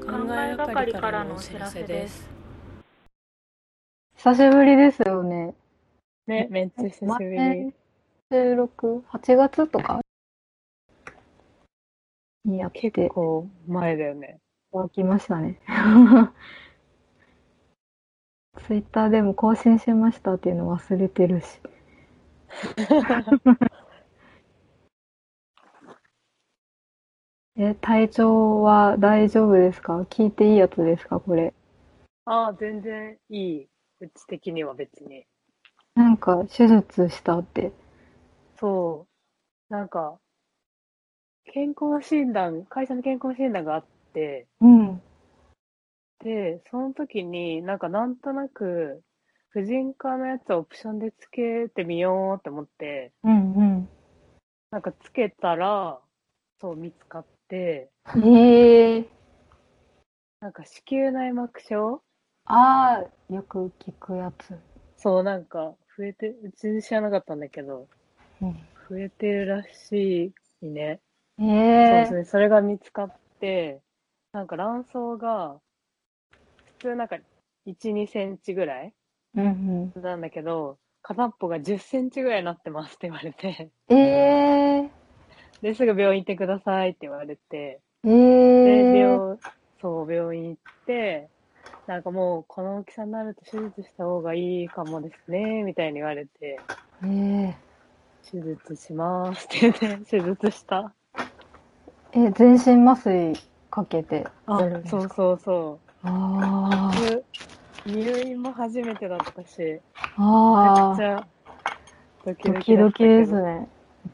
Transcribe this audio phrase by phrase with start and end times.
[0.00, 2.28] 考えがかりからのお知らせです。
[4.16, 5.54] 久しぶりですよね。
[6.26, 7.36] ね、めっちゃ久しぶり。
[7.36, 7.74] 前
[8.32, 10.00] 収録、8月とか？
[12.44, 14.38] にやって結構前だよね。
[14.72, 15.58] 湧きましたね。
[18.66, 21.60] ツイッターでも更新しましたっていうの忘れてるし。
[27.62, 30.00] え、体調は大丈夫ですか？
[30.08, 31.20] 聞いていいやつですか？
[31.20, 31.52] これ。
[32.24, 33.68] ああ、全然いい。
[34.00, 35.26] うち的には別に。
[35.94, 37.72] なんか手術したって。
[38.58, 39.06] そ
[39.68, 39.74] う。
[39.74, 40.18] なんか、
[41.52, 43.84] 健康診断、会社の健康診断があっ
[44.14, 45.02] て、うん。
[46.20, 49.02] で、その時になんかなんとなく、
[49.50, 53.88] 婦人科のやつをオプションでつけてみようって思って、うんうん。
[54.70, 56.00] なんかつけたら、
[56.58, 59.04] そう見つかって、ええ
[60.40, 62.00] なんか子宮内膜症？
[62.46, 64.56] ああ、よく聞くやつ。
[64.96, 67.88] そう、なんか増えて、うち知らなかったんだけど、
[68.40, 68.54] うん、
[68.88, 71.00] 増えてるらしいね。
[71.38, 72.24] えそうえですね。
[72.24, 73.80] それが見つかって、
[74.32, 75.60] なんか卵巣が、
[76.78, 77.18] 普通なんか
[77.66, 78.94] 1、2センチぐらい
[79.34, 80.02] うんうん。
[80.02, 84.99] なんだけど、片っぽが10センチぐらいになってますって言われて、ええ
[85.62, 88.10] で、すぐ病院行ってくださいって言われて、え
[88.62, 89.38] で、え病、
[89.80, 91.30] そう、病院行って、
[91.86, 96.66] なんかもうこの大きさになると手術した方がいいかもですね、みたいに言われて、
[97.04, 97.56] ええ
[98.30, 100.94] 手術しますって言って、手術した。
[102.12, 103.34] え、全身麻酔
[103.70, 104.98] かけてあやるん、ですか？
[104.98, 105.82] そうそうそう。
[106.02, 107.24] あ入
[107.86, 109.82] 入院も初めてだったし、めち
[110.16, 111.28] あ、あゃくちゃ
[112.24, 113.68] ドキドキですね。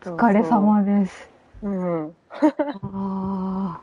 [0.05, 1.29] お疲れ様です。
[1.67, 2.17] うん。
[2.31, 3.81] あ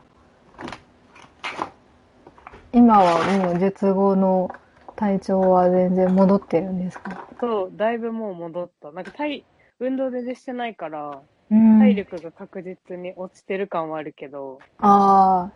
[2.72, 4.50] 今はもう術後の
[4.96, 7.28] 体調は全然戻ってるんですか？
[7.40, 8.90] そう、だいぶもう戻った。
[8.92, 9.44] なんか体、
[9.80, 11.78] 運動全然してないから、うん。
[11.78, 15.52] 体力が確実に落ちてる感はあるけど、あ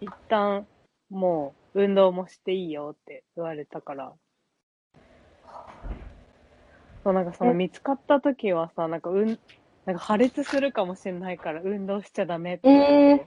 [0.00, 0.66] 一旦
[1.10, 4.12] もう運動もしていいよって言われたから。
[7.04, 7.54] そう、なんかそのえ？
[7.54, 9.38] 見つかった時はさ、なんかうん、
[9.88, 12.68] なんか破裂するかもしれないから運動しちゃダメって。
[12.68, 13.26] ええ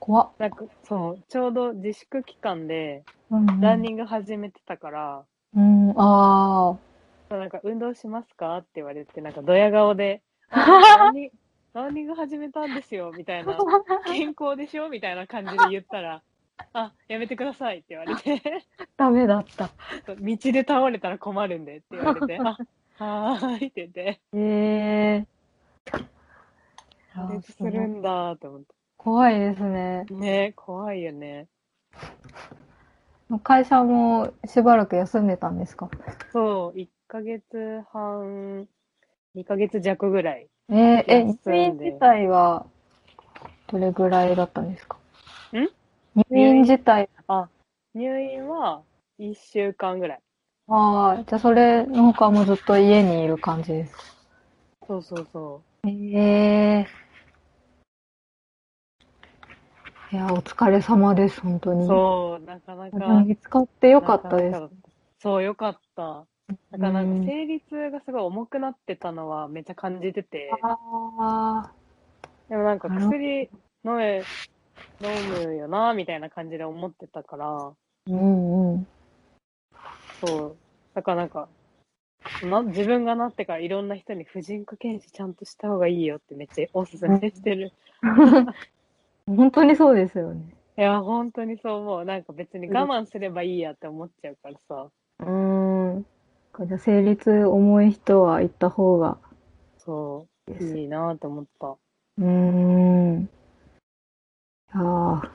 [0.00, 0.30] 怖っ。
[0.36, 5.24] なんか、そう、ちょうど自粛期間で、うんうんランニング始めてたから、
[5.56, 6.76] うん、あ
[7.30, 10.58] なんか、運動しますかって言われて、なんか、ドヤ顔で、あ
[10.98, 11.32] ランニング
[11.72, 13.56] ランニング始めたんですよ、みたいな、
[14.06, 16.22] 健康でしょみたいな感じで言ったら、
[16.72, 18.42] あ、やめてくださいって言われて、
[18.80, 18.86] あ。
[18.96, 19.70] ダメだった。
[20.08, 22.56] 道で倒れたら困るんでって言われて、あ、
[22.98, 25.33] はーいって言って、ええ
[27.14, 28.62] 破裂するんだと思っ
[28.96, 30.04] 怖いですね。
[30.08, 30.14] て。
[30.14, 31.46] ね怖いよね。
[33.42, 35.88] 会社もしばらく休んでたんですか？
[36.32, 38.66] そう、1ヶ月半、
[39.34, 40.48] 2ヶ月弱ぐらい。
[40.70, 42.66] えー、え、休入院自体は
[43.68, 44.96] どれぐらいだったんですか？
[45.52, 45.68] ん？
[46.30, 47.48] 入院自体、あ、
[47.94, 48.82] 入院は
[49.18, 50.20] 1週間ぐらい。
[50.68, 54.02] ああ、じゃあそれの他もずっと家にいる感じですか
[54.86, 56.86] そうそうそええ
[60.12, 61.76] いや、お疲れ様です、本当う。
[61.76, 61.86] に。
[61.86, 63.24] そう、なかなか。
[63.26, 64.70] 見つかってよかったですなか
[65.18, 66.26] そう、よかった。
[66.70, 71.72] だからなんうんか生理痛がすごい重くなってたのはめっちゃ感じてて、あ
[72.48, 73.50] でもなんかなるほど薬
[73.84, 74.26] 飲め、
[75.00, 77.72] 飲むよな、みたいな感じで思ってたから、あ、
[78.06, 78.86] うんうん。
[80.20, 80.56] そう。
[80.94, 81.48] だからなんか、
[82.42, 87.72] な自分がなってからいろんな人に婦人科検診ちゃんとした方がいいよってめっちゃおすすめしてる。
[89.26, 90.54] 本当にそうですよね。
[90.76, 92.04] いや、本当にそう思う。
[92.04, 94.90] なんか別に我慢すればいいやって思っちゃうからさ。
[95.20, 96.06] うーん。
[96.66, 99.18] じゃあ、生理痛重い人は行った方が
[99.78, 100.64] そう。
[100.64, 101.68] いいなと思った。
[101.68, 103.22] うーん。
[103.22, 103.28] い
[104.74, 105.30] やー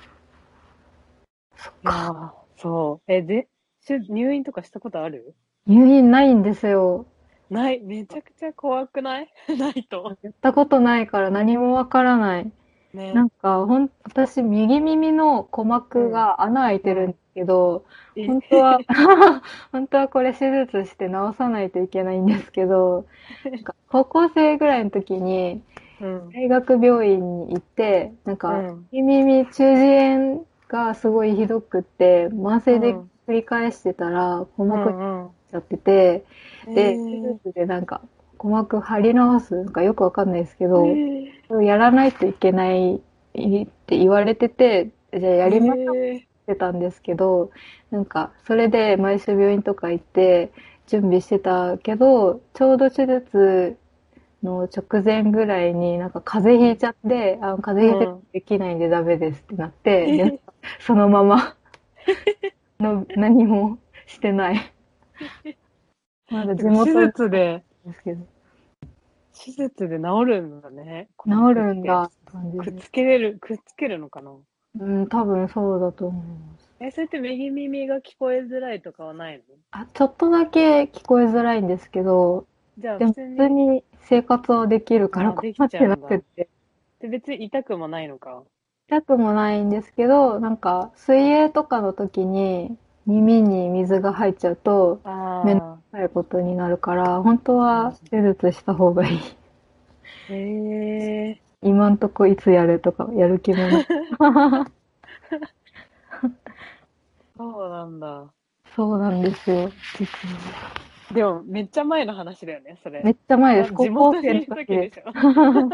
[1.56, 2.34] そっか。
[2.58, 3.12] ーそう。
[3.12, 3.47] え、で、
[3.88, 5.35] 入院とかしたことある？
[5.70, 7.06] 入院ないんですよ。
[7.50, 7.80] ない。
[7.82, 9.32] めちゃくちゃ怖くない？
[9.58, 10.18] ないと。
[10.22, 12.52] やったことないから何もわからない。
[12.94, 13.14] ね。
[13.14, 17.86] なんか、ほん、私、右耳の鼓膜が穴開いてるんですけど、
[18.16, 18.80] え本当は、
[19.72, 23.08] 本当はこれ手術して治さないといけないんですけど、
[23.52, 25.64] なんか 高校生ぐらいの時に
[26.00, 26.36] うん。
[26.36, 28.90] 大学病院に行って、なんうか、ん。
[28.92, 35.35] 右耳中耳炎がすごいひどくって、慢性でうん繰り返してたら鼓う膜になっんうん。
[35.52, 36.26] ちゃってて、
[36.73, 37.40] で、えー。
[37.43, 38.02] 手術でなんか
[38.37, 41.02] 鼓膜張り直す、なんかよくわかんないですけど、
[41.49, 41.61] えー。
[41.64, 42.99] やらないといけないっ
[43.67, 47.52] て言われてて、じゃあやりましょうっへて言ってたんですけど、
[47.91, 50.52] なんか、それで毎週病院とか行って
[50.87, 53.78] 準備してたけど、ちょうど手術
[54.43, 60.11] の直前ぐらいになんか風邪ひいちゃって、あ、風邪ひいてできないんでダメですってなって、ー。
[60.14, 60.41] で
[60.79, 61.55] そのまま
[62.79, 64.73] の何もしてない。
[66.31, 68.26] まだ地元手術で、ですけど。
[69.34, 71.09] 手術で治るんだね。
[71.26, 72.09] 治るんだ
[72.58, 72.81] くっで。
[72.81, 74.31] つけれる、くっつけるのかな？
[74.79, 76.70] うん、多分そうだと思います。
[76.79, 79.43] え、それって右耳が聞こえづらいとかはないの？
[79.72, 82.47] あ、ちょっとだけ聞こえづらいんですけど、
[82.78, 86.47] じゃあ普通に普通に生活はできるから困ってなくて。
[87.02, 88.43] で別に痛くもないのか？
[88.90, 92.76] 痛くもないんですけど、なんか水泳とかの時に
[93.06, 99.20] 耳に水が入っちゃうと、あめんど辛いことになるから、本当は手術した方がいい。
[100.28, 100.34] あ。
[100.34, 101.41] へえ。
[101.62, 103.86] 今んとこいつやるとかやる気もない。
[107.38, 108.34] そうなんだ。
[108.76, 110.08] そうなんですよ、実
[111.14, 113.00] でもめっちゃ前の話だよね、それ。
[113.00, 113.06] は。
[113.06, 113.70] めっちゃ前です。
[113.72, 114.92] 地高校生の時で。
[114.92, 115.03] しょ。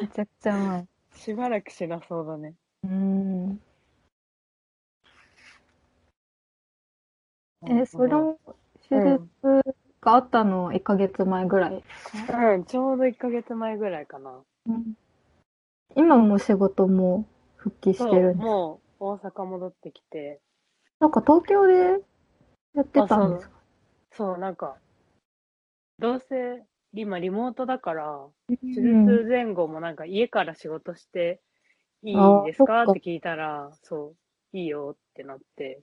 [0.00, 0.91] めちゃくちゃ前。
[1.22, 2.54] しばらくしなそうだね。
[2.82, 3.60] うん。
[7.68, 8.36] え、その
[8.88, 9.20] 手術
[10.00, 11.84] があったのは1ヶ月前ぐらい
[12.54, 14.42] うん、ちょうど1ヶ月前ぐらいかな。
[14.66, 14.96] うん
[15.94, 17.26] 今も仕事も
[17.56, 20.40] 復帰してるもう大阪戻ってきて、
[20.98, 22.00] なんか東京で
[22.74, 23.54] やってたんですか？
[24.10, 24.76] そう、なんか、
[25.98, 28.28] どうせ今リモートだから、
[28.74, 31.40] 手うん術前後もなんか家から仕事して
[32.02, 32.82] いいですか？
[32.84, 34.14] かって聞いたら、そ
[34.54, 35.82] う、いいよってなって。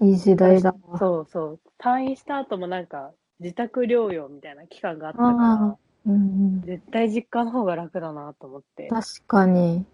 [0.00, 0.74] いい時代だ。
[0.94, 1.60] そうそう。
[1.78, 8.96] 退院した後もなんか自宅療養みたいな期間があったかあら、うん絶対実家の方が楽だなと思って。
[8.96, 9.84] 確かに。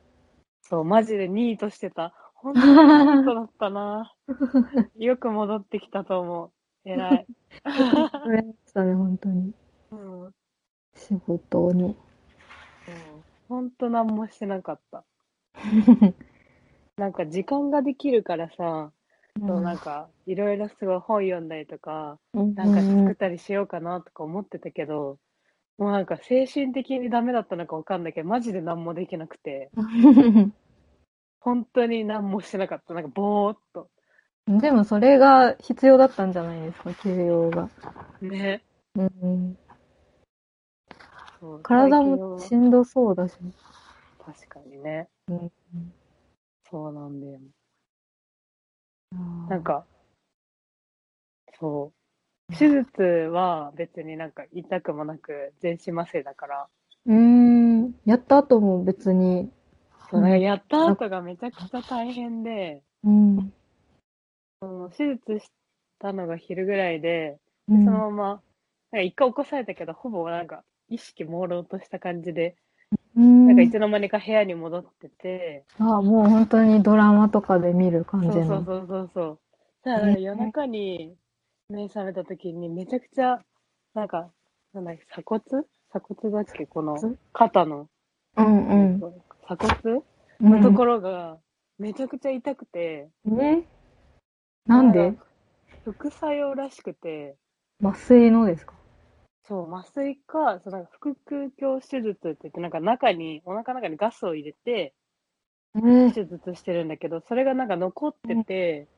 [0.62, 2.14] そう、マジでニートしてた。
[2.34, 4.14] 本当にニートだったな。
[4.96, 6.52] よく戻ってきたと思う。
[6.88, 7.28] 偉い。
[8.22, 9.52] それでしたね、本当に。
[11.10, 11.16] うん。
[11.16, 11.96] うん仕事に。
[13.48, 15.04] 本当何もしてなかった。
[16.96, 18.92] なんか時間ができるからさ、
[19.38, 25.18] そうなんかいろいろすごい本読んだりとか、うんなんか作ったりしようかなとか思ってたけど、
[25.78, 29.70] もうなんか精神的にダメだったのかわかんないけど、マジで何もできなくて、
[31.40, 32.94] 本当に何もしてなかった。
[32.94, 33.88] なんかぼーっと。
[34.46, 37.68] でもそれが必要だったんじゃないですか、休養が。
[38.20, 38.62] ね。
[38.96, 39.56] うん、
[41.62, 43.34] 体も最しんどそうだし。
[44.24, 45.08] 確かにね。
[45.28, 45.52] うん。
[46.70, 47.40] そうなんだよ。
[49.48, 49.84] なん、か、
[51.58, 51.92] そ
[52.50, 52.56] う。
[52.56, 56.68] 手術は別になんか痛くもなく全身麻酔だから、
[57.06, 59.50] うーん、やった後も別に、
[60.10, 63.52] そうなんかやった後がめちゃくちゃ大変で、うん、
[64.60, 65.50] その手術し
[65.98, 67.38] たのが昼ぐらいで、
[67.68, 67.84] うん。
[67.84, 68.40] そのまま、なん
[68.92, 72.56] か一回起こされたけど、ほぼなんか意識朦朧とした感じで、
[73.16, 73.46] うん。
[73.46, 78.34] なんかいつの間にか部屋に戻ってて、あ、もう本当にドラマとかで見る感じの。
[78.44, 79.38] そうそうそうそう。
[79.82, 81.14] ただ、夜中に
[81.68, 83.38] 目覚めた時にめちゃくちゃ、
[83.94, 84.30] なんか、
[84.74, 85.42] なんだっけ、鎖骨？
[85.88, 86.66] 鎖骨だっけ？
[86.66, 87.88] この鎖肩の、
[88.36, 89.00] うんうん。
[89.46, 90.02] 鎖骨？
[90.40, 90.50] うん。
[90.50, 91.38] のところが
[91.78, 93.62] めちゃくちゃ痛くて、え？
[94.66, 95.12] なんで？
[95.12, 95.24] か
[95.84, 97.36] 副作用らしくて、
[97.82, 98.74] 麻酔のですか？
[99.42, 104.94] そう、麻酔か、そうなんか腹腔鏡手術って言って、なんか中に、お腹の中にガスを入れて
[105.74, 108.88] えー手術してるんだけど、それがなんか残ってて、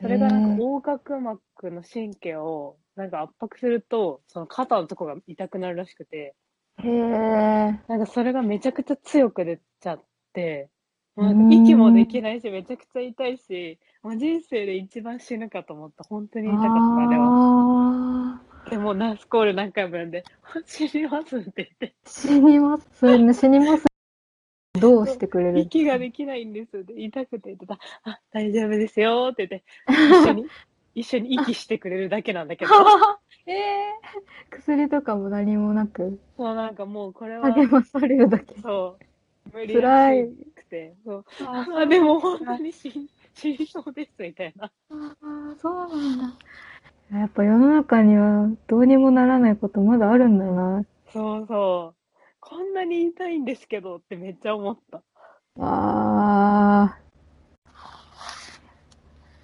[0.00, 6.36] それがなんか横隔膜の神経をなんか圧迫すると、その肩のとこが痛くなるらしくて、
[6.78, 7.80] へえ。
[7.88, 10.70] なんかそれがめちゃくちゃ強く出ちゃって、
[11.16, 16.04] もう息もできないし、めちゃくちゃ痛いし、もう人生で一番死ぬかと思った。
[16.04, 17.36] 本当に痛かった、あれは。
[18.45, 20.24] あでもナースコール何回も読んで、
[20.66, 22.86] 死にますって言って、ー死にます。
[22.98, 23.84] それ死にます。
[24.80, 25.60] どうしてくれる？
[25.60, 30.46] 息ができないんですって、痛くて言ってた、あ、大丈夫ですよって言って、一緒に、
[30.94, 32.72] 一緒に息してくれるだけなんだけど、
[33.46, 33.92] ええ
[34.50, 38.54] 薬とかも何もなく、そうなんかもうこれは、励まされるだけ。
[38.60, 38.98] そ
[39.52, 41.24] う、無理辛らいしくて、そう。
[41.44, 44.70] ああ、でも本当に死ん死にそうですみたいな。
[44.90, 46.34] あー、そうなんだ。
[47.12, 50.84] やっぱ世の中にはどうにもならないことまだあるんだな。
[51.12, 52.18] そうそう。
[52.40, 54.98] こんなに痛いんですけどってめっちゃ思った。
[55.58, 56.98] ああ。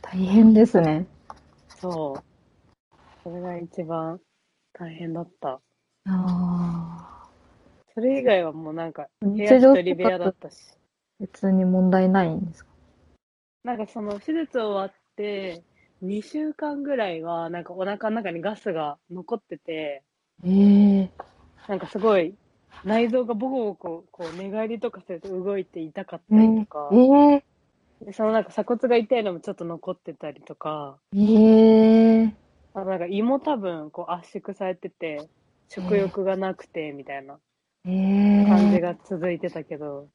[0.02, 1.06] 大変ですね。
[1.68, 2.22] そう。
[3.22, 4.20] それが一番
[4.72, 5.50] 大変だった。
[5.50, 5.60] あ
[6.06, 7.28] あ。
[7.94, 10.56] それ以外はもうなんか、部日屋常一人部屋だったし。
[11.20, 12.70] 別に問題ないんですか？
[13.64, 15.62] なんかその手術終わって、
[16.02, 20.02] 2週間ぐらいは、なんかお腹の中にガスが残ってて、
[20.44, 21.10] ええ
[21.68, 22.34] なんかすごい、
[22.84, 27.44] 内臓がボコボコ、こう、寝返りとかすると動いて痛かったりとか、ええ
[28.04, 32.32] でそのなんか鎖骨が痛いのもちょっと残ってたりとか、ええ
[32.74, 35.28] あとなんか胃も多分こう圧縮されてて、
[35.68, 37.38] 食欲がなくて、みたいな
[37.86, 40.08] ええ感じが続いてたけど、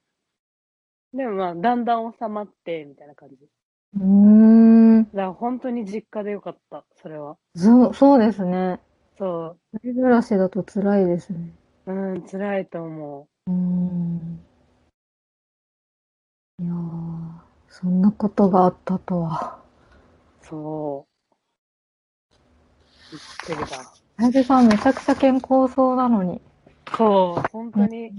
[1.13, 3.35] でもまあ、だんだん収まって、みたいな感じ。
[3.95, 4.56] うーん。
[5.17, 7.37] だから本当に実家でよかった、それは。
[7.55, 8.79] そう、そうですね。
[9.17, 11.49] そ一人暮らしだと辛いですね。
[11.87, 11.91] う。
[11.91, 14.39] うん、辛いと思うーん。
[16.61, 17.31] いやー、
[17.67, 19.59] そんなことがあったとは。
[20.43, 20.45] う。
[20.45, 21.07] そ
[23.11, 23.11] う。
[23.11, 23.21] びっ
[23.57, 23.91] くりだ。
[24.17, 26.39] あやさんめちゃくちゃ健康そうなのに。
[26.95, 28.13] そう、本当に。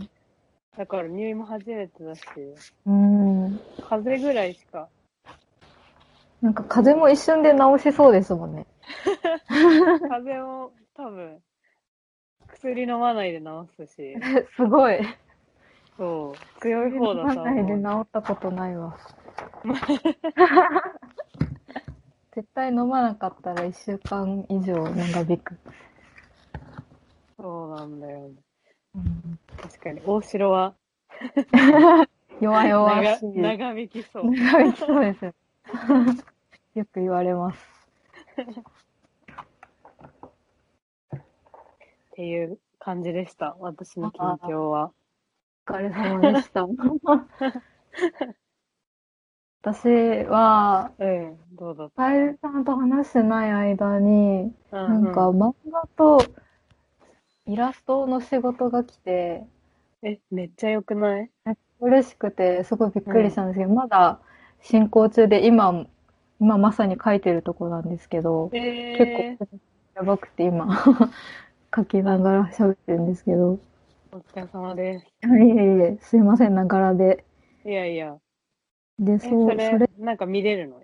[0.76, 2.23] だから入院も初めてだし、
[2.87, 3.61] うーん。
[3.88, 4.88] 風邪ぐらいしか。
[6.40, 8.66] なんか風邪も一瞬で治しそうですもんね。
[10.09, 11.42] 風邪も多分、
[12.47, 14.16] 薬飲まないで治すし、
[14.57, 15.00] すごい。
[15.97, 18.00] そう、強い方だと飲まないで治。
[18.02, 18.97] ったことないわ。
[22.33, 25.59] 絶対飲まなかったら1週間以上長引く。
[27.37, 28.35] そうなんだよね。
[28.95, 30.76] うん確かに、大城は
[32.40, 33.38] 弱々長しい。
[33.38, 34.30] 長引きそう。
[34.30, 35.35] 長引きそうですよ。
[36.75, 37.66] よく言われます。
[41.16, 41.20] っ
[42.12, 43.56] ていう感じでした。
[43.60, 44.92] 私の近況は。
[45.68, 46.66] お疲れ様でした。
[49.60, 56.20] 私は、うん、どうだっカエルさんと話してない間に、たうなんか漫画と
[57.46, 59.44] イラストの仕事が来て、
[60.02, 61.30] え、めっちゃ良くない？
[61.80, 64.20] 嬉しくて、すごいびっくりしたんですけど、まだ
[64.62, 65.87] 進行中で、今、
[66.41, 69.59] 今まさに書いてるとこなんですけど、えー、結構
[69.97, 70.69] やばくて今、
[71.75, 73.59] 書きながら喋ってるんですけど、
[74.12, 75.07] お疲れ様です。
[75.23, 77.25] いえいえ、すいません、ながらで。
[77.65, 78.17] いやいや。
[78.99, 80.81] で、え、そう、それ、それ、なんか見れるの？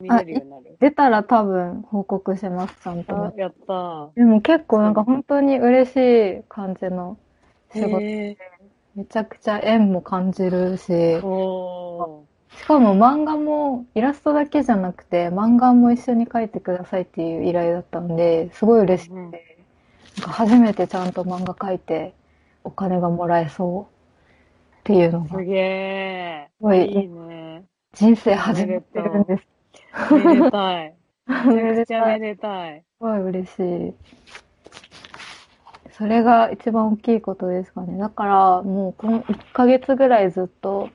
[0.00, 0.76] 見れるようになる？
[0.80, 4.14] 出たら多分報告します、ちゃんと。、あやったー。
[4.14, 7.18] でも結構なんか本当に嬉しい感じの
[7.72, 8.00] 仕事。
[8.00, 8.36] え
[8.96, 12.24] めちゃくちゃ縁も感じるしー、、お
[12.58, 19.32] しかも漫画もイラストだけじゃなくて漫画も一緒に描いてくださいっていう依頼だったんで、すごい嬉しくて、うんうん
[20.18, 22.14] なんか初めてちゃんと漫画描いて
[22.64, 26.48] お金がもらえそうっていうのー、がすげえ。
[26.60, 27.64] ごいいいね。
[27.94, 30.14] 人生始めてるんです。
[30.14, 30.94] めでたい。
[31.46, 32.20] めめちゃめでたい。
[32.20, 32.80] でたい。
[32.80, 33.94] すごい嬉しい。
[35.92, 37.98] それが一番大きいことですかね。
[37.98, 40.90] だからもうこの1ヶ月ぐらいずっと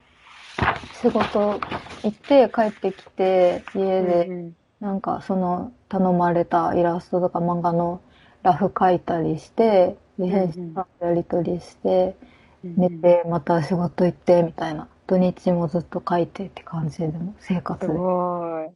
[1.02, 1.60] 仕事
[2.04, 8.02] 行って帰ってきて家でうんなんかその頼まれたイラストとか漫画の
[8.44, 12.16] ラフ書いたりして、編集さやり取りして、
[12.64, 14.88] うん寝て、また仕事行って、みたいな。
[15.08, 17.94] 土日もずっと書いてって感じでの生活すで。
[17.94, 18.76] ごい。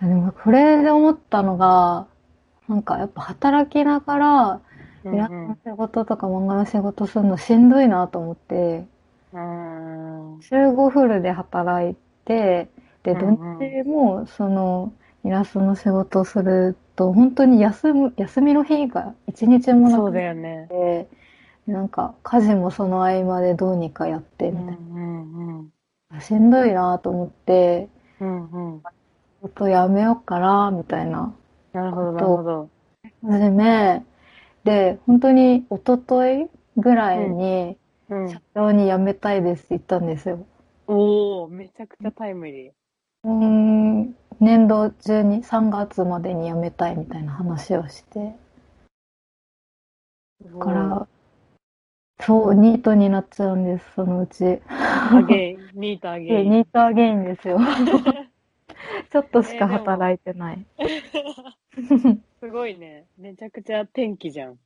[0.00, 2.06] でも、これで思ったのが、
[2.68, 4.62] なんかやっぱ働きながら、
[5.04, 5.30] うんイラス
[5.64, 8.93] トの仕事とか漫画の仕事するのしんどいなと思って、うん。
[10.40, 12.68] 週5フルで働いて、
[13.02, 14.92] で、土日もその
[15.24, 20.70] イラストの仕事をすると、本当に休む、休みの日が一日もなそうだくよね。
[20.70, 21.08] て、
[21.66, 25.72] なんか家事もその合間でどうにかやって、うんみたいうんうん。
[26.10, 26.20] な。
[26.22, 27.88] しんどいなと思って、
[28.20, 28.86] うんうん。
[29.42, 31.36] ちょっとやめようかな、みたいな。
[31.72, 32.70] なるほど、なるほど。
[33.22, 34.04] 初め、
[34.64, 37.78] で、本当に一昨日ぐらいに、
[38.14, 38.40] うん社。
[38.54, 40.46] 長に辞めたいですって言ったんですよ。
[40.86, 42.72] おー、めちゃくちゃタイムリー。
[43.24, 48.34] うーん、年度中に3月までに辞めたいみたいな話をして、
[50.44, 51.08] だだから、
[52.20, 54.60] そう、ニートになっちゃうんです、そのうち。
[54.68, 56.50] again、ニート again。
[56.50, 57.58] ニート again ですよ。
[59.10, 60.66] ちょっとしか働いてない。
[62.40, 63.06] すごいね。
[63.16, 64.58] めちゃくちゃ天気じゃん。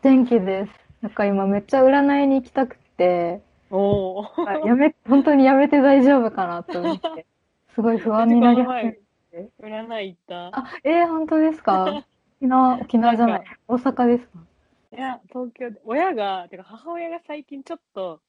[0.00, 0.72] 天気です。
[1.02, 3.40] なんか今めっちゃ占いに行きたくて、
[3.70, 4.66] おー。
[4.66, 7.26] やめ、本当にやめて大丈夫かなと思って、
[7.74, 9.00] すごい不安になり始めて。
[9.62, 10.58] 占い行った。
[10.58, 12.04] あ、えー、本当ですか？
[12.40, 13.40] 沖縄、沖縄じゃない？
[13.40, 13.44] な。
[13.68, 14.38] 大阪ですか？
[14.96, 18.20] いや、東京で、親が、てか母親が最近ちょっと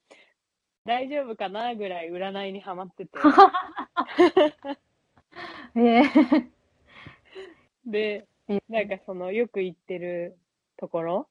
[0.86, 3.12] 大丈夫かなぐらい占いにハマってて。
[5.76, 6.50] えー、
[7.86, 8.28] で、
[8.68, 10.38] なんかそのよく行ってる
[10.78, 11.28] ところ？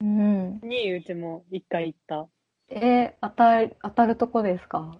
[0.00, 0.58] うん。
[0.62, 2.26] にうちも一回行った。
[2.74, 4.98] えー、当たる、当たるとこですか？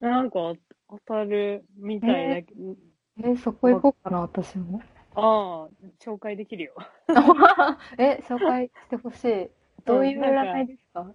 [0.00, 0.54] なんか
[0.88, 2.76] 当たるみたいだけど、
[3.22, 4.80] え、そこ行こうかな、私も。
[5.14, 5.68] ああ、
[6.02, 6.74] 紹介できるよ。
[7.98, 9.50] え、紹介してほしい。
[9.84, 11.12] どういう占いですか？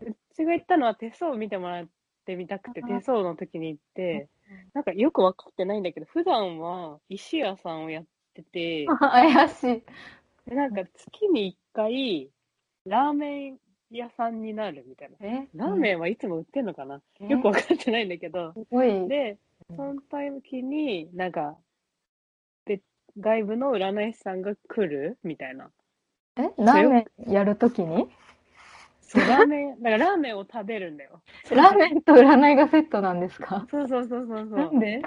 [0.00, 1.86] うちが行ったのは手相を見てもらっ
[2.24, 4.28] てみたくて、あ手相の時に行って、
[4.72, 8.04] なんかよく分かってないんだけど、普段は石屋さんをやっ
[8.34, 9.82] てて、 怪しい。
[10.48, 12.30] でなんか月に1回、
[12.86, 13.58] ラーメン
[13.90, 15.16] 屋さんになるみたいな。
[15.20, 15.48] え？
[15.54, 19.08] ラーメンはいつも売ってんのかな、えよく分かってないんだけど、すごい。
[19.08, 19.38] で、
[19.70, 20.00] うんその
[20.40, 21.56] 時に、なんか、
[22.64, 22.80] で、
[23.18, 25.70] 外部の占い師さんが来るみたいな。
[26.36, 28.08] え、ラーメンやるときに？
[29.02, 31.20] そう、ラーメン、だからラーメンを食べるんだよ。
[31.50, 33.66] ラーメンと占いがセットなんですか？
[33.70, 34.58] そうそうそうそうそう。
[34.58, 35.02] なんで？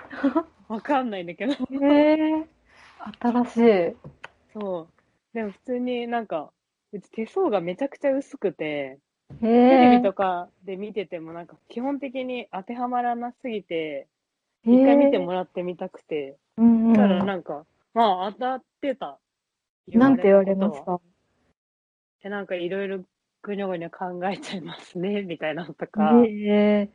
[0.68, 1.54] わかんないんだけど。
[1.54, 2.46] えー、
[3.20, 3.58] 新し
[3.94, 3.96] い。
[4.54, 4.88] そう。
[5.34, 6.52] でも普通になんか、
[6.93, 9.00] うち手相がめちゃくちゃ薄くて、
[9.41, 14.07] えテレビー、とかで見ててもなんか基本的に当てはまらなすぎて、
[14.65, 17.25] えー一回見てもらってみたくて、うんうそしたらん。
[17.25, 19.19] なんか、まあ当たってた。
[19.93, 21.00] なんて言われました
[22.24, 23.03] で、なんかいろいろ
[23.41, 26.21] ぐにょぐにょ考えちゃいますね、 みたいなのとか。
[26.24, 26.89] え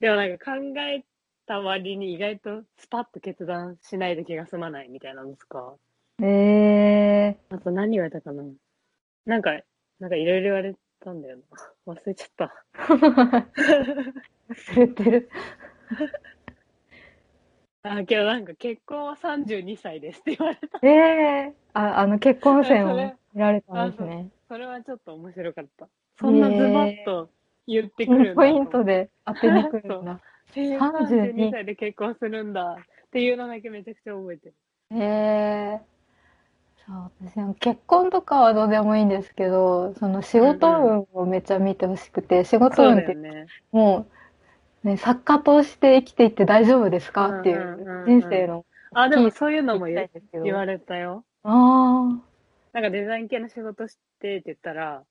[0.00, 1.04] でもなんか考え
[1.46, 5.76] た割に意外とスパッと決断しないで気が済まないみたいなのとか？
[6.20, 8.42] ー、えあと何言われたかな？
[9.24, 9.50] なんか、
[10.00, 11.42] なんかいろいろ言われたんだよな。
[11.94, 12.64] 忘れちゃった。
[12.74, 13.46] ー、
[14.50, 15.28] 忘れてる。
[17.84, 20.78] あ、けどなんか結婚は32歳ですって言われた。
[20.86, 22.96] えー、あ、あの、結婚線を
[23.34, 24.30] 見られたんですね。
[24.48, 25.88] それはちょっと面白かった。
[26.16, 27.30] そんなズバッと
[27.66, 30.20] 言ってくるんだポイントで当てに来るんだ。
[30.54, 34.54] へえ32 32歳で結婚するんだっていうのだけめちゃくちゃ覚えてる。
[34.90, 35.80] えー、
[37.20, 43.46] 私は結婚とかはどうでもいいんですけど、その仕事運をめっちゃ見てほしくて、仕事運ってだよね。
[43.72, 44.06] も
[44.84, 47.40] う、ね、作家として生きていって大丈夫ですか？
[47.40, 47.88] っていうんうんうん。
[47.88, 50.10] ううん人生のあ、でもそういうのも言。
[50.44, 51.24] 言われたよ。
[51.44, 52.08] あ
[52.72, 55.02] なんかデザイン系の仕事してって言ったら、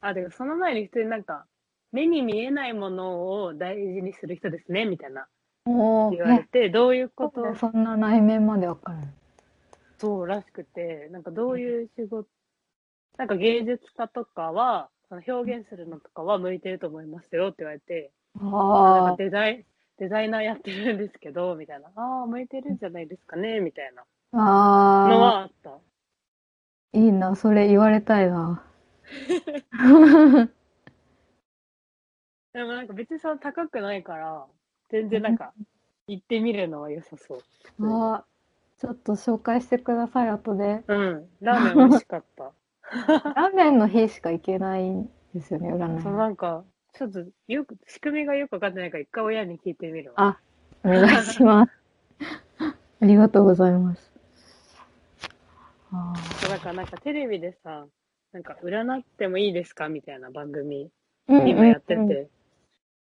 [0.00, 1.46] あ、でもその前に普通になんか、
[1.92, 5.26] 目に見えないものを大事にする人ですね、みたいな。
[5.66, 7.54] あ、もう、言われね、て、どういうこと？
[7.56, 8.98] そんな内面までわかる。
[9.98, 12.28] そうらしくて、なんかどういう仕事、
[13.18, 18.12] なんか芸術家とかは、その表現するのとかは向いてると思いますよって言われて、
[18.94, 19.64] なんかあデザイン、
[19.98, 21.88] デザイナーやってるんですけど、みたいな。
[21.96, 25.70] ああ、向いてるんじゃないですかね、みたいなあ、あのはあった。
[25.70, 25.78] あ、
[26.92, 28.62] いいな、それ言われたいな。
[32.52, 34.46] でもなんか別にその高くないから、
[34.88, 35.52] 全然なんか、
[36.08, 37.38] 行ってみるのは良さそう。
[37.80, 38.35] あー
[38.78, 40.82] ちょっと紹介してください、後で。
[40.86, 41.28] うん。
[41.40, 42.52] ラーメン美味しかった。
[43.34, 46.02] ラーメンの日しか行けないんですよね、占い。
[46.02, 50.14] そうなんか、ちょっとよく、仕組みがよくわかってないから一回親に聞いてみるわ。
[50.16, 50.38] あ、
[50.84, 51.72] お願いします。
[53.00, 54.12] ありがとうございます。
[55.92, 57.86] あそうだからなんかテレビでさ、
[58.32, 62.28] なんか占ってもいいですかみたいな番組、ー今やってうんうんて、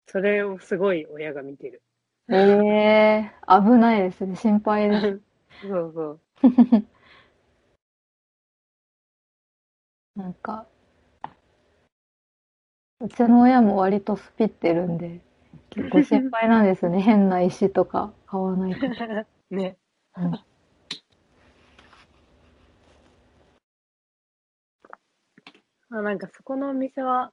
[0.07, 1.83] それをすごい親が見てる。
[2.29, 4.37] うんええ危ないですね。
[4.37, 5.21] 心配です。
[5.69, 6.21] そうそう。
[10.17, 10.67] なんか、
[13.01, 15.21] うちの親も割とスピってるんで、
[15.71, 17.01] 結構心配なんですよね。
[17.03, 18.87] 変な石とか買わないか。
[19.51, 19.77] ね。
[20.17, 20.33] うん
[25.91, 27.33] あなんかそこのお店は、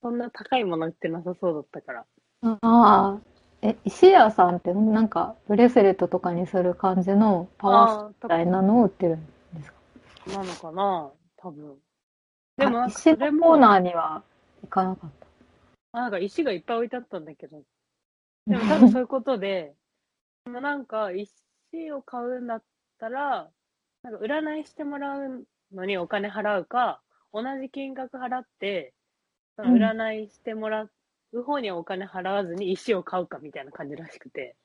[0.00, 2.06] そんな高いもの売ってなさそうだったから。
[2.42, 3.20] ああ、
[3.62, 9.78] え、石屋さんってなんかブレスレットとかにする感じのパワーあみたいなのを売ってるんですか？
[10.26, 11.12] あ、なのかな？
[11.36, 11.76] 多分。
[12.56, 14.22] でもなあんか石のコーナーには
[14.62, 15.10] 行かなかっ
[15.92, 17.62] あなんか石がいっぱい置いてあったんだけど、
[18.46, 18.50] た。
[18.50, 19.74] でも多分そういうことで、
[20.44, 21.32] でもなんか石
[21.92, 22.64] を買うんだっ
[22.98, 23.50] たら、
[24.02, 28.94] なんか占いしてもらうのにお金払うか、同じ金額払って、
[29.56, 30.82] そのうん占いしてもら
[31.32, 34.56] う方にはお金払わずに石を買うかみたいな感じらしくて。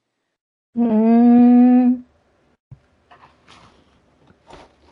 [0.76, 2.06] うーん。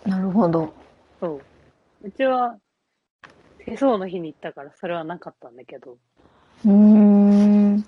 [0.05, 0.73] なるほど。
[1.19, 1.41] そう。
[2.07, 2.57] うちは
[3.65, 5.97] 手相の日に行ったからそれはなかったんだけど、
[6.65, 7.85] うーん。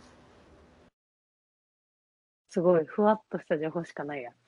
[2.50, 4.32] すごいふわっとした情報しかないや。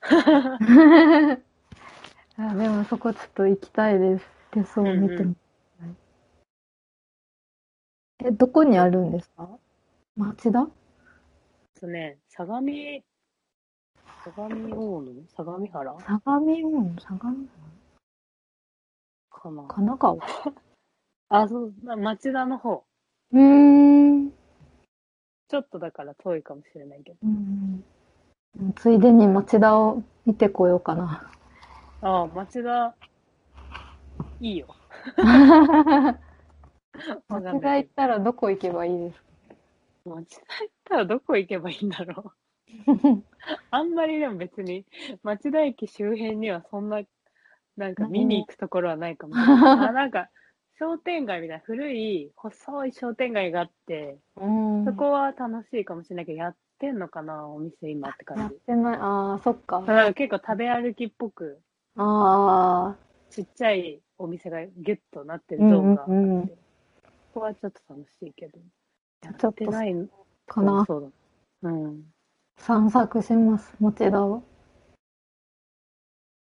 [2.38, 4.24] あでもそこちょっと行きたいです。
[4.52, 5.45] 手相見てみたい。
[8.26, 9.48] え、どこにあるんですか？
[10.16, 10.66] 町田？
[11.80, 12.66] とね、相模、
[14.24, 15.12] 相模大野？
[15.36, 15.96] 相模原？
[16.00, 17.36] 相模門相模かな
[19.30, 20.18] 原神奈川？
[21.28, 22.84] あ、そう、な町田の方。
[23.32, 23.40] うー
[24.26, 24.30] ん。
[25.48, 27.18] ちょっとだから遠いかもしれないけど。
[27.22, 27.84] うん。
[28.74, 31.30] ついでに町田を見てこようかな。
[32.02, 32.96] ああ、町田、
[34.40, 34.66] いいよ。
[37.28, 39.22] わかん町田ないけ行ったらどこ行けばいいです
[40.04, 42.32] ど町田行ったらどこ行けばいいんだろ
[42.86, 42.96] う。
[42.96, 43.22] か
[43.70, 44.84] あんまりでも別に、
[45.22, 47.02] 町田駅周辺にはそんな、
[47.76, 49.88] なんか見に行くところはないかもしれない。
[49.88, 50.30] あ、なんか、
[50.78, 54.84] 商店街みたいな古い、細い商店街があって、うん。
[54.84, 58.56] そこは楽しいかもしれないけど、やってんのかな、お店今ってやっ感じ。
[58.60, 58.98] てない。
[59.00, 59.86] ああ、そっかだ。
[59.86, 61.60] から結構食べ歩きっぽく、
[61.96, 63.06] ああ。
[63.30, 66.54] ちっちゃいお店がギュッとなってるうんゾーンがあって、うんうんこ
[67.36, 68.58] こはちょっと楽しいけど、
[69.22, 69.94] やってない
[70.46, 70.86] かな。
[70.86, 71.12] そう
[71.62, 71.68] だ。
[71.70, 72.04] うん。
[72.56, 74.42] 散策します、町田を。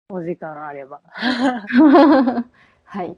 [0.10, 1.01] お時間あれば。
[2.86, 3.17] はい。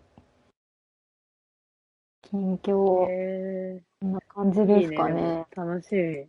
[2.23, 5.45] 近況、へこんな感じえですかいいね。
[5.55, 6.21] 楽しい。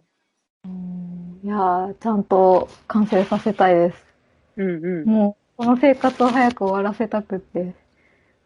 [0.64, 4.04] うんいやー、ちゃんと完成させたいです。
[4.56, 5.08] うんうん。
[5.08, 7.74] もう、この生活を早く終わらせたくって、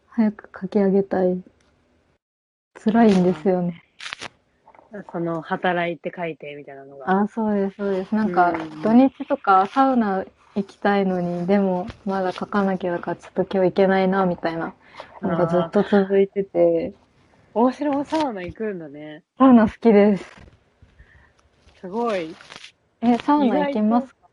[0.07, 1.43] 早く書き上げたい。
[2.75, 3.83] 辛いんですよね。
[5.11, 7.09] その、働いて書いてみたいなのが。
[7.09, 8.13] あ、そうです、そうです。
[8.13, 14.73] なんかうん、土日とかサウナ行きたいのに、でも、まだ書かなきゃだから、ちょっと今日行けないな、みたいな。
[15.21, 16.93] なんかずっと続いてて、
[17.55, 19.23] 大城もサウナ行くんだね。
[19.37, 20.25] サウナ好きです。
[21.79, 22.35] すごい。
[23.01, 24.27] え、サウナ行きますか？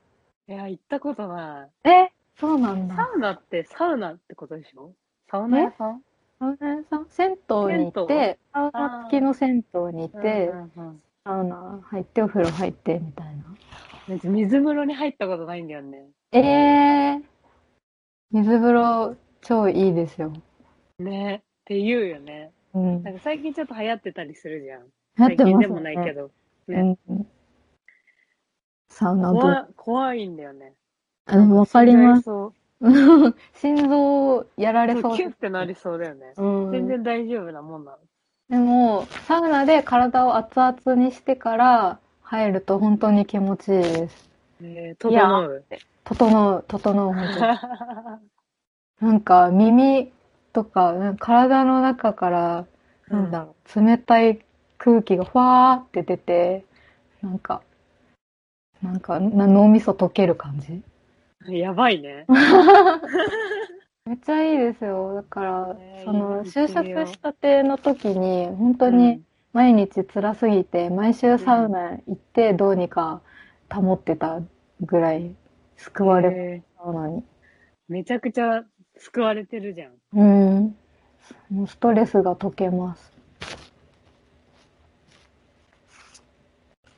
[0.48, 2.88] いや、行ったことなえ、そうなんい。
[2.88, 2.96] だ。
[2.96, 4.92] サウナってサウナってことでしょ？
[5.30, 6.02] サウナ屋さん？
[6.40, 13.44] サウナ屋さん銭湯に行って、サウナ付きの銭湯に行ってう、んうんうんサウナ入って、お風呂入って、みたいな。
[14.08, 16.08] 別に水風呂に入ったことないんだよね。
[16.32, 17.22] えー、
[18.30, 20.32] 水風呂超いいですよ。
[20.98, 22.52] ねって言うよね。
[22.72, 23.02] うん。
[23.02, 24.80] なんか最近ちょっと流行ってたりするじゃん。
[24.80, 26.30] やってます最近でもないけど。
[26.68, 27.26] ねうん。
[28.88, 30.72] サウナど怖い怖いんだよね。
[31.26, 32.30] わかります。
[32.80, 32.86] そ
[33.60, 35.02] 心臓やられう。
[35.02, 36.32] そうキュッてなりそうだよね。
[36.36, 36.70] うん。
[36.72, 37.98] 全然大丈夫なもんなの。
[38.48, 44.30] でも、サウナで体を熱々にしてから入ると本当に気持ちいいです。
[44.62, 45.64] えー、整う。
[46.04, 49.10] 整う、整う、本当に。
[49.12, 50.12] なんか耳
[50.52, 52.66] とか、か体の中から、
[53.08, 54.40] なんだろう、冷たい
[54.78, 56.64] 空気がふわーって出て、
[57.22, 57.62] なんか、
[58.82, 60.82] なんかな脳みそ溶ける感じ。
[61.48, 62.26] やばいね。
[64.06, 65.14] めっちゃいいですよ。
[65.14, 69.22] だから、ねその、就職したての時に、本当に
[69.52, 73.20] 毎日辛すぎて、毎週サウナ行ってどうにか
[73.72, 74.40] 保ってた
[74.80, 75.34] ぐらい
[75.76, 77.18] 救われえたのに。
[77.20, 77.22] ー
[77.88, 78.64] めちゃくちゃ
[78.96, 79.92] 救われてるじゃん。
[80.12, 80.76] うん。
[81.50, 83.12] もうストレスが解けます。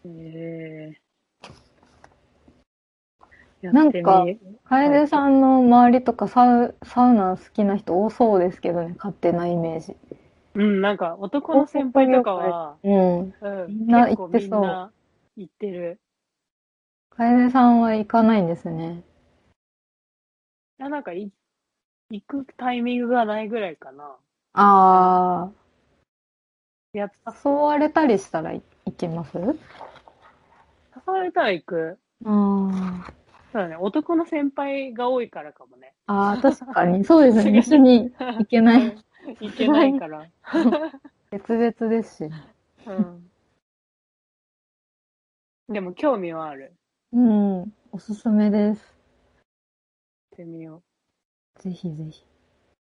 [0.04, 1.01] えー、や
[3.62, 4.26] なんか
[4.64, 9.96] 楓さんの周りとかサウサウナ好きな人多そうですけどね、勝手なイメージ。
[10.54, 13.18] うん、なんか男の先輩とかは、うん。
[13.20, 13.34] うん、
[13.68, 14.92] みんな行ってそう
[15.36, 16.00] 行ってる。
[17.10, 19.02] 楓さんは行かないんですね。
[20.80, 21.30] いや、なんかい
[22.10, 24.16] 行くタイミングがないぐらいかな。
[24.54, 25.50] ああ、
[26.94, 27.08] 誘
[27.50, 29.38] われたりしたらい行けます？
[29.38, 29.44] 誘
[31.06, 31.98] われたら行く。
[32.24, 33.06] あ
[33.52, 35.92] そうだね、男の先輩が多いからかもね。
[36.06, 36.30] あ。
[36.30, 37.04] ああ、確かに。
[37.04, 37.58] そうですね。
[37.60, 38.96] 一緒に行けない。
[39.40, 40.26] 行けないから。
[41.30, 42.30] 別々ですしね。
[42.86, 43.30] うん。
[45.68, 46.74] でも興味はある。
[47.12, 47.74] うん。
[47.92, 48.98] おすすめです。
[50.30, 50.82] 行ってみよ
[51.58, 52.24] ぜひぜひ。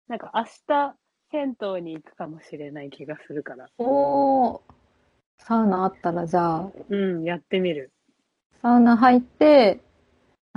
[0.08, 0.10] う。
[0.10, 0.96] なんか明日、
[1.30, 3.68] 銭湯に行くかもしれない気がするから。
[3.78, 4.60] おー。
[5.38, 7.92] サウナあったら、じゃあ、うん、やってみる。
[8.60, 9.80] サウナ入って、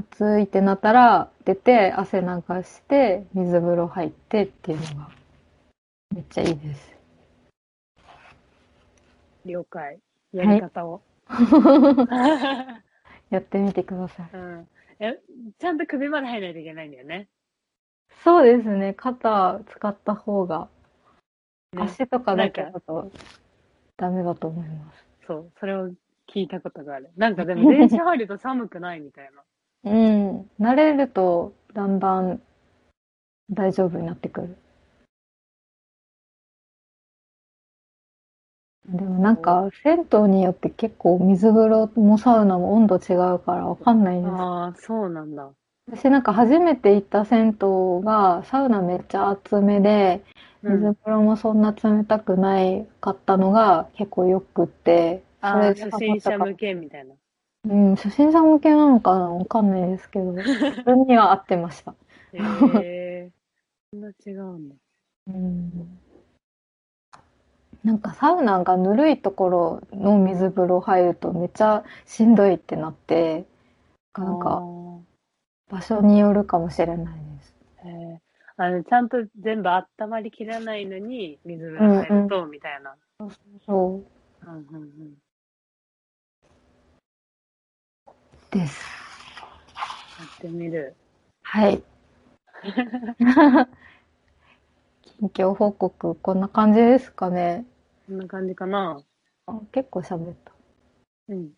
[0.01, 2.27] 暑いってなったら、出て、汗流
[2.63, 5.09] して、水風呂入ってっていうのが、
[6.13, 6.95] めっちゃいいです。
[9.45, 9.99] 了解。
[10.33, 11.01] やり方を。
[13.29, 14.29] やってみてください。
[14.33, 14.67] うん。
[14.99, 15.19] え、
[15.59, 17.27] ちゃんと首まで入らないといけないんだよね。
[18.23, 18.93] そうですね。
[18.93, 20.67] 肩使った方が、
[21.73, 23.11] ね足とかだけだと
[23.95, 25.05] ダメだと思います。
[25.25, 25.89] そう、それを
[26.27, 27.11] 聞いたことがある。
[27.15, 29.43] なんかでも電車入ると寒くないみたいな。
[29.83, 30.49] うん。
[30.59, 32.41] 慣れると、だんだん
[33.49, 34.57] 大丈夫になってくる。
[38.87, 44.33] でもなんか、銭湯によって結構水風呂もサウナも温度違うからわかんないんです。
[44.33, 45.51] ああ、そうなんだ。
[45.87, 50.23] 私なんか初めて行った銭湯がサウナめっちゃ熱めで、
[50.63, 57.15] うん水風呂もそんな冷たくないかったのが結構よくって、ああ、初心者向けみたいな。
[57.63, 61.93] うん、初心者向けなのかなわかんないですけど、自分には合ってました。
[62.33, 63.31] へえ
[63.91, 64.75] そんな違うんだ。
[65.27, 65.99] うん。
[67.83, 73.45] なんかサウナがぬるいところの水風呂入るとめっちゃしんどいってなって、
[74.17, 74.63] なんか
[75.69, 77.55] 場所によるかもしれないです。
[77.83, 78.19] あー
[78.57, 82.95] あの、ちゃんと全部温まりきらないのに、水風呂入ると、みたいな。
[83.65, 85.30] そううんうんうん。
[88.51, 88.85] です。
[90.19, 90.93] やってみる。
[91.43, 91.81] はい。
[95.19, 97.65] 近況報告、こんな感じですかね。
[98.07, 99.01] こんな感じかな。
[99.47, 100.51] あ結構喋った。
[101.29, 101.51] うん。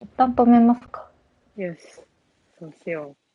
[0.00, 1.10] 一旦止めますか。
[1.56, 1.80] よし。
[2.58, 3.25] そうしよう。